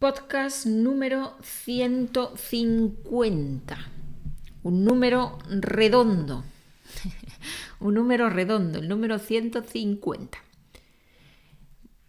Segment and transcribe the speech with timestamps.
[0.00, 3.76] Podcast número 150.
[4.62, 6.42] Un número redondo.
[7.80, 10.38] Un número redondo, el número 150.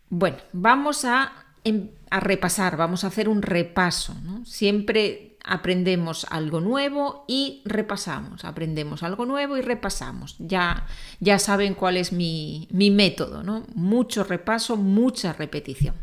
[0.10, 1.34] Bueno, vamos a,
[1.66, 4.16] em, a repasar, vamos a hacer un repaso.
[4.46, 8.46] Siempre aprendemos algo nuevo y repasamos.
[8.46, 10.38] Aprendemos algo nuevo y repasamos.
[10.40, 10.88] Ya,
[11.20, 13.66] ya saben cuál es mi, mi método, ¿no?
[13.76, 15.96] Mucho repaso, mucha repetición.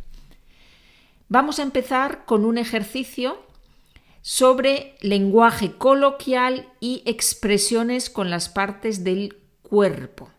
[1.28, 3.38] Vamos a empezar con un ejercicio
[4.22, 10.30] sobre lenguaje coloquial y expresiones con las partes del cuerpo.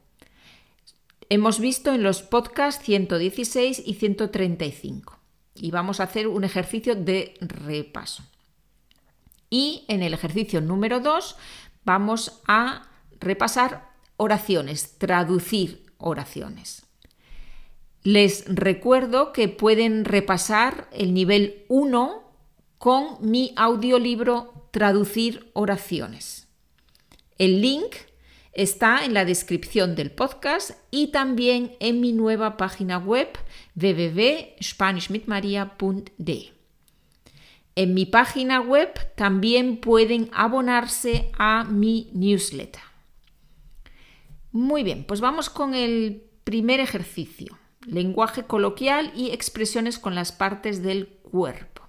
[1.29, 5.19] Hemos visto en los podcasts 116 y 135
[5.53, 8.23] y vamos a hacer un ejercicio de repaso.
[9.51, 11.35] Y en el ejercicio número 2
[11.85, 16.88] vamos a repasar oraciones, traducir oraciones.
[18.03, 22.23] Les recuerdo que pueden repasar el nivel 1
[22.77, 26.47] con mi audiolibro Traducir oraciones.
[27.37, 27.93] El link
[28.53, 33.27] está en la descripción del podcast y también en mi nueva página web
[33.75, 36.53] www.spanishmitmaria.de.
[37.75, 42.83] En mi página web también pueden abonarse a mi newsletter.
[44.53, 47.58] Muy bien, pues vamos con el primer ejercicio
[47.89, 51.83] lenguaje coloquial y expresiones con las partes del cuerpo.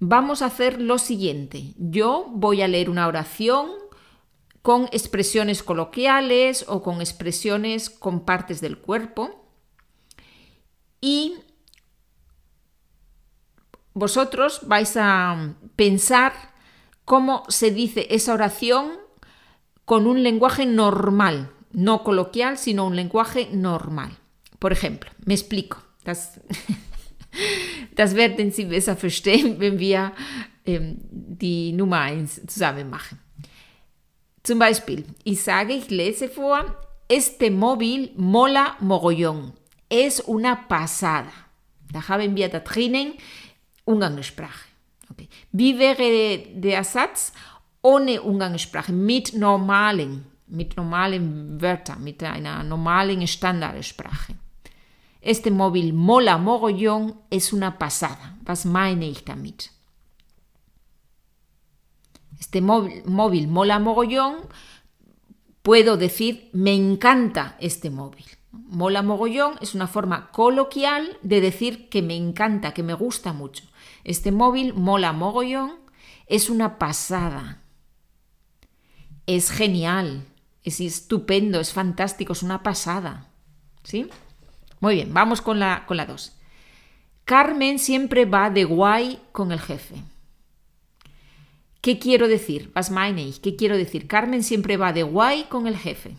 [0.00, 1.74] Vamos a hacer lo siguiente.
[1.76, 3.70] Yo voy a leer una oración
[4.62, 9.44] con expresiones coloquiales o con expresiones con partes del cuerpo
[11.00, 11.34] y
[13.94, 16.32] vosotros vais a pensar
[17.04, 18.92] cómo se dice esa oración
[19.84, 24.18] con un lenguaje normal, no coloquial, sino un lenguaje normal.
[24.60, 25.78] Por ejemplo, me explico.
[26.04, 26.40] Das,
[27.94, 30.12] das werden Sie besser verstehen, wenn wir
[30.66, 33.18] ähm, die Nummer 1 zusammen machen.
[34.42, 36.64] Zum Beispiel, ich sage, ich lese vor,
[37.08, 39.52] este móvil mola mogollón.
[39.88, 41.32] Es una pasada.
[41.90, 43.14] Da haben wir da drinnen
[43.84, 44.68] Umgangssprache.
[45.10, 45.28] Okay.
[45.52, 47.32] Wie wäre der Satz
[47.80, 54.34] ohne Umgangssprache, mit normalen, mit normalen Wörtern, mit einer normalen Standardsprache?
[55.20, 58.38] Este móvil mola mogollón es una pasada.
[58.46, 59.24] Was meine ich?
[62.38, 64.36] Este móvil, móvil mola mogollón,
[65.62, 68.26] puedo decir me encanta este móvil.
[68.52, 73.64] Mola mogollón es una forma coloquial de decir que me encanta, que me gusta mucho.
[74.04, 75.72] Este móvil mola mogollón
[76.26, 77.62] es una pasada.
[79.26, 80.26] Es genial,
[80.62, 83.28] es estupendo, es fantástico, es una pasada.
[83.82, 84.08] ¿Sí?
[84.80, 85.86] Muy bien, vamos con la 2.
[85.86, 86.06] Con la
[87.24, 89.96] Carmen siempre va de guay con el jefe.
[91.80, 92.72] ¿Qué quiero decir?
[92.74, 92.90] Was?
[93.42, 94.08] ¿Qué quiero decir?
[94.08, 96.16] Carmen siempre va de guay con el jefe.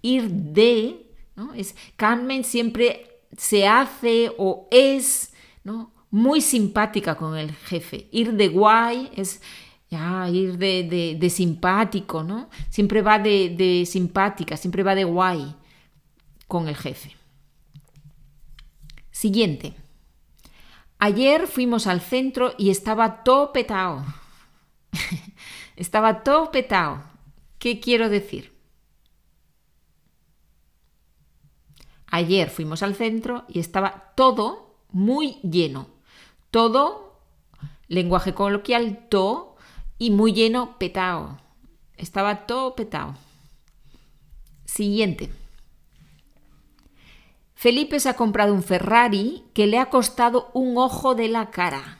[0.00, 1.06] Ir de,
[1.36, 1.52] ¿no?
[1.54, 5.92] Es Carmen siempre se hace o es, ¿no?
[6.10, 8.08] Muy simpática con el jefe.
[8.10, 9.42] Ir de guay es
[9.90, 12.50] ya, ir de, simpático, ¿no?
[12.68, 15.54] Siempre va de, de simpática, siempre va de guay
[16.46, 17.16] con el jefe.
[19.10, 19.74] Siguiente.
[20.98, 24.04] Ayer fuimos al centro y estaba todo petado.
[25.76, 27.02] estaba todo petado.
[27.58, 28.52] ¿Qué quiero decir?
[32.10, 35.88] Ayer fuimos al centro y estaba todo muy lleno.
[36.50, 37.20] Todo,
[37.86, 39.57] lenguaje coloquial, todo
[39.98, 41.38] y muy lleno, petao.
[41.96, 43.16] Estaba todo petao.
[44.64, 45.30] Siguiente.
[47.54, 51.98] Felipe se ha comprado un Ferrari que le ha costado un ojo de la cara.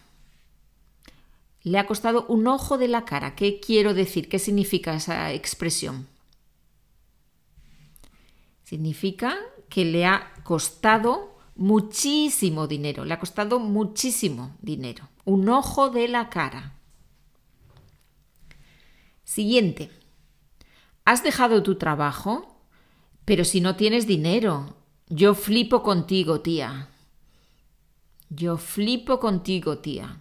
[1.64, 3.34] Le ha costado un ojo de la cara.
[3.34, 4.28] ¿Qué quiero decir?
[4.28, 6.06] ¿Qué significa esa expresión?
[8.62, 9.36] Significa
[9.68, 13.04] que le ha costado muchísimo dinero.
[13.04, 15.08] Le ha costado muchísimo dinero.
[15.24, 16.77] Un ojo de la cara.
[19.28, 19.90] Siguiente.
[21.04, 22.64] ¿Has dejado tu trabajo?
[23.26, 24.74] Pero si no tienes dinero.
[25.10, 26.88] Yo flipo contigo, tía.
[28.30, 30.18] Yo flipo contigo, tía.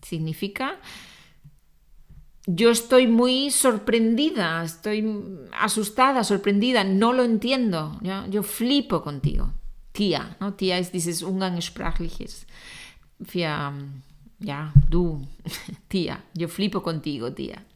[0.00, 0.80] Significa
[2.46, 5.06] yo estoy muy sorprendida, estoy
[5.52, 8.00] asustada, sorprendida, no lo entiendo.
[8.30, 9.52] Yo flipo contigo.
[9.92, 10.54] Tía, ¿no?
[10.54, 12.46] Tía es, dices, umgangssprachliches.
[13.22, 13.70] Für,
[14.40, 15.26] ya, tú,
[15.88, 17.66] tía, yo flipo contigo, tía.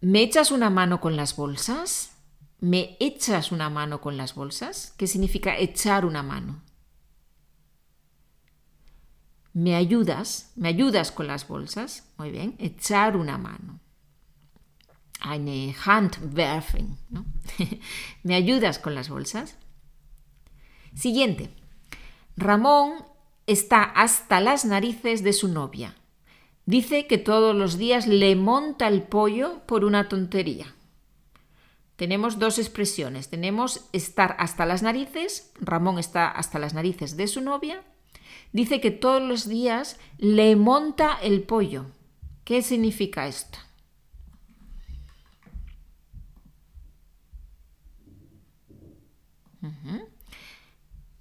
[0.00, 2.12] ¿Me echas una mano con las bolsas?
[2.60, 4.94] ¿Me echas una mano con las bolsas?
[4.96, 6.62] ¿Qué significa echar una mano?
[9.52, 10.52] ¿Me ayudas?
[10.54, 12.08] ¿Me ayudas con las bolsas?
[12.16, 13.80] Muy bien, echar una mano.
[15.20, 16.96] Eine Hand werfen.
[17.10, 17.26] ¿no?
[18.22, 19.56] ¿Me ayudas con las bolsas?
[20.94, 21.50] Siguiente.
[22.36, 23.04] Ramón
[23.48, 25.96] está hasta las narices de su novia.
[26.66, 30.74] Dice que todos los días le monta el pollo por una tontería.
[31.96, 33.30] Tenemos dos expresiones.
[33.30, 35.50] Tenemos estar hasta las narices.
[35.60, 37.82] Ramón está hasta las narices de su novia.
[38.52, 41.86] Dice que todos los días le monta el pollo.
[42.44, 43.58] ¿Qué significa esto?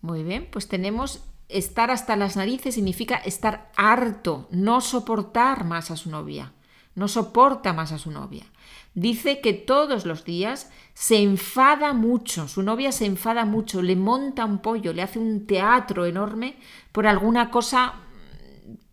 [0.01, 5.97] Muy bien, pues tenemos estar hasta las narices significa estar harto, no soportar más a
[5.97, 6.53] su novia,
[6.95, 8.45] no soporta más a su novia.
[8.93, 14.43] Dice que todos los días se enfada mucho, su novia se enfada mucho, le monta
[14.43, 16.57] un pollo, le hace un teatro enorme
[16.91, 17.93] por alguna cosa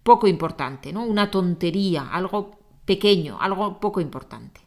[0.02, 1.04] poco importante, ¿no?
[1.04, 4.60] Una tontería, algo pequeño, algo poco importante.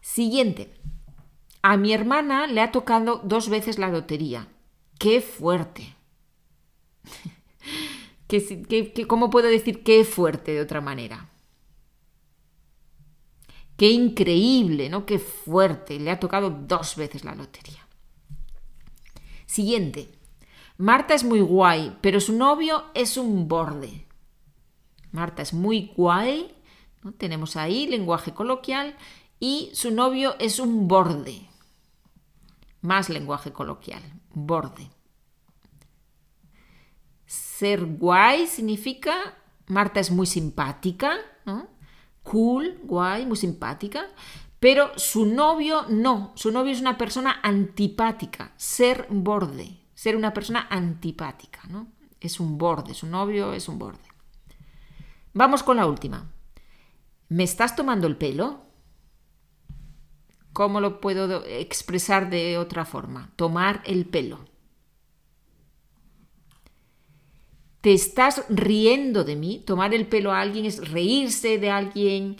[0.00, 0.74] Siguiente.
[1.62, 4.48] A mi hermana le ha tocado dos veces la lotería.
[5.04, 5.94] ¡Qué fuerte!
[9.06, 11.28] cómo puedo decir qué fuerte de otra manera?
[13.76, 15.04] Qué increíble, ¿no?
[15.04, 16.00] Qué fuerte.
[16.00, 17.86] Le ha tocado dos veces la lotería.
[19.44, 20.08] Siguiente.
[20.78, 24.06] Marta es muy guay, pero su novio es un borde.
[25.12, 26.54] Marta es muy guay.
[27.02, 27.12] ¿no?
[27.12, 28.96] Tenemos ahí lenguaje coloquial.
[29.38, 31.46] Y su novio es un borde.
[32.84, 34.02] Más lenguaje coloquial,
[34.34, 34.90] borde.
[37.24, 39.14] Ser guay significa
[39.68, 41.16] Marta es muy simpática,
[42.22, 44.04] cool, guay, muy simpática,
[44.60, 50.66] pero su novio no, su novio es una persona antipática, ser borde, ser una persona
[50.68, 51.86] antipática, ¿no?
[52.20, 54.08] Es un borde, su novio es un borde.
[55.32, 56.30] Vamos con la última.
[57.30, 58.66] ¿Me estás tomando el pelo?
[60.54, 63.32] ¿Cómo lo puedo expresar de otra forma?
[63.34, 64.38] Tomar el pelo.
[67.80, 69.64] Te estás riendo de mí.
[69.66, 72.36] Tomar el pelo a alguien es reírse de alguien,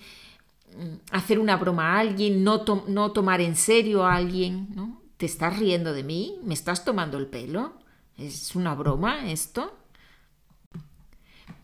[0.77, 4.69] mm, hacer una broma a alguien, no, no tomar en serio a alguien.
[4.77, 5.03] ¿no?
[5.17, 6.39] ¿Te estás riendo de mí?
[6.45, 7.73] ¿Me estás tomando el pelo?
[8.17, 9.77] ¿Es una broma esto?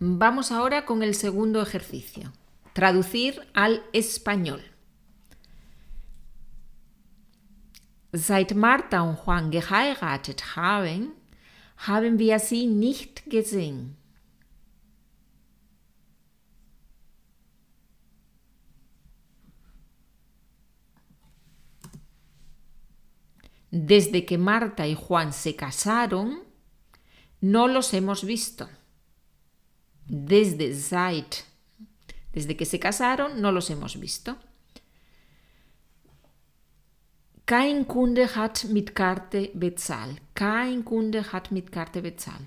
[0.01, 2.33] Vamos ahora con el segundo ejercicio.
[2.73, 4.70] Traducir al español.
[8.13, 11.13] Seit Martha und Juan geheiratet haben,
[11.77, 13.97] haben wir sie nicht gesehen.
[23.71, 26.43] Desde que Marta y Juan se casaron,
[27.41, 28.69] no los hemos visto.
[30.07, 30.75] Desde
[32.33, 34.37] desde que se casaron, no los hemos visto.
[37.51, 40.21] Kein Kunde hat mit Karte bezahlt.
[40.35, 42.47] Kein Kunde hat mit Karte bezahlt.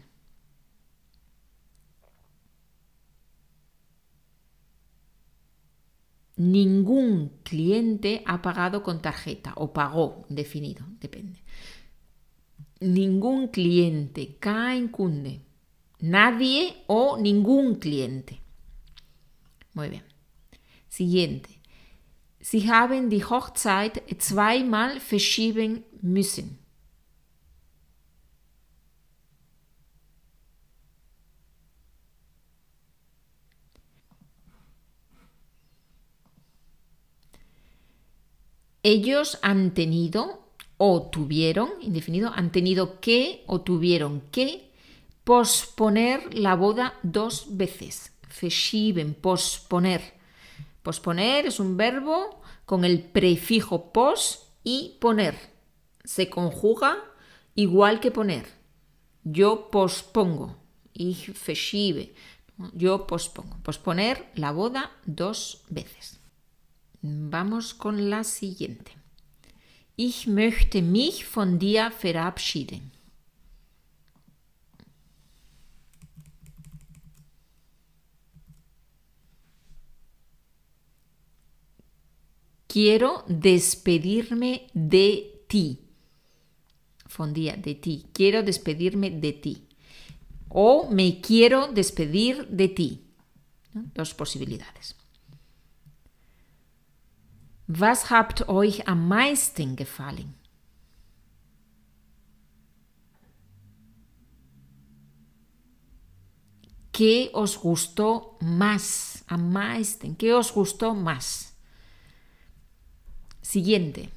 [6.37, 11.41] Ningún cliente ha pagado con tarjeta o pagó, definido, depende.
[12.79, 15.41] Ningún cliente, kein Kunde.
[15.99, 18.39] Nadie o ningún cliente.
[19.73, 20.03] Muy bien.
[20.87, 21.62] Siguiente.
[22.45, 26.59] Sie haben die Hochzeit zweimal verschieben müssen.
[38.83, 40.43] Ellos han tenido
[40.77, 44.69] o tuvieron, indefinido, han tenido que o tuvieron que
[45.23, 48.11] posponer la boda dos veces.
[48.27, 50.22] Verschieben, posponer.
[50.83, 55.35] Posponer es un verbo con el prefijo pos y poner.
[56.03, 56.97] Se conjuga
[57.55, 58.45] igual que poner.
[59.23, 60.57] Yo pospongo.
[60.93, 62.13] Ich verschiebe.
[62.73, 63.57] Yo pospongo.
[63.63, 66.19] Posponer la boda dos veces.
[67.01, 68.91] Vamos con la siguiente.
[69.95, 72.91] Ich möchte mich von dir verabschieden.
[82.73, 85.79] Quiero despedirme de ti.
[87.05, 88.07] Fondía, de ti.
[88.11, 89.67] Quiero despedirme de ti.
[90.49, 93.05] O me quiero despedir de ti.
[93.73, 94.95] Dos posibilidades.
[97.67, 100.33] Was habt euch am meisten gefallen?
[106.91, 109.23] ¿Qué os gustó más?
[109.27, 110.15] Am meisten.
[110.15, 111.52] ¿Qué os gustó más?
[113.43, 114.09] Siguiente.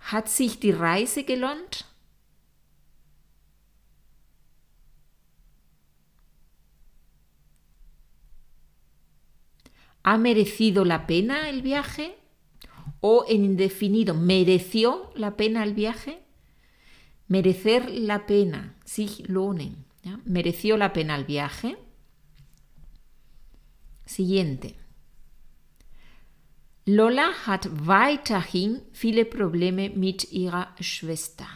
[0.00, 1.86] Hat sich die Reise gelohnt?
[10.02, 12.16] ¿Ha merecido la pena el viaje?
[13.00, 16.22] O en indefinido, ¿mereció la pena el viaje?
[17.28, 19.84] Merecer la pena, sich lohnen.
[20.24, 21.78] ¿Mereció la pena el viaje?
[24.04, 24.81] Siguiente.
[26.84, 31.46] Lola hat weiterhin viele Probleme mit ihrer Schwester.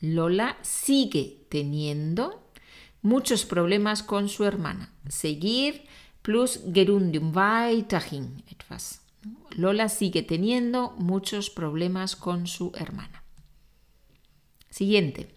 [0.00, 2.50] Lola sigue teniendo
[3.02, 4.90] muchos problemas con su hermana.
[5.08, 5.82] Seguir
[6.22, 9.02] plus Gerundium weiterhin etwas.
[9.56, 13.22] Lola sigue teniendo muchos problemas con su hermana.
[14.70, 15.28] Siguiente.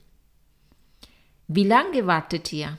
[1.47, 2.77] Wie lange wartet ihr?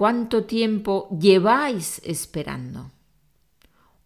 [0.00, 2.90] ¿Cuánto tiempo lleváis esperando?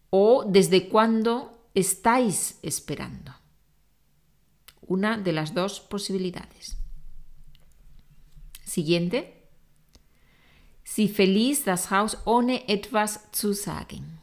[0.09, 3.33] ¿O desde cuándo estáis esperando?
[4.81, 6.75] Una de las dos posibilidades.
[8.65, 9.47] Siguiente.
[10.83, 14.14] Sie verließ das Haus ohne etwas zu sagen.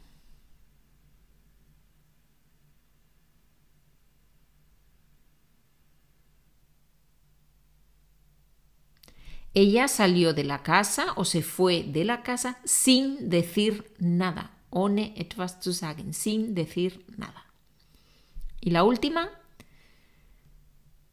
[9.53, 14.51] Ella salió de la casa o se fue de la casa sin decir nada.
[14.71, 17.45] Ohne etwas zu sagen, sin decir nada.
[18.59, 19.29] Y la última.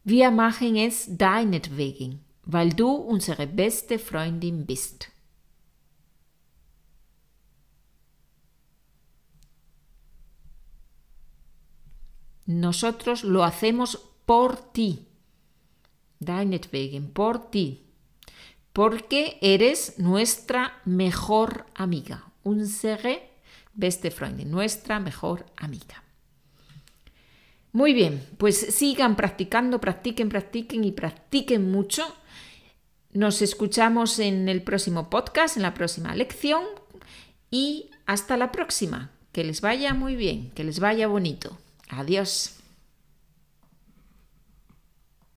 [0.03, 5.09] Wir machen es deinetwegen, weil du unsere beste Freundin bist.
[12.47, 15.07] Nosotros lo hacemos por ti.
[16.19, 17.90] Deinetwegen, por ti.
[18.73, 22.25] Porque eres nuestra mejor amiga.
[22.43, 23.31] Unsere
[23.75, 26.03] beste Freundin, nuestra mejor amiga.
[27.73, 32.05] Muy bien, pues sigan practicando, practiquen, practiquen y practiquen mucho.
[33.13, 36.63] Nos escuchamos en el próximo podcast, en la próxima lección
[37.51, 39.11] y hasta la próxima.
[39.33, 41.57] Que les vaya muy bien, que les vaya bonito.
[41.89, 42.60] Adiós.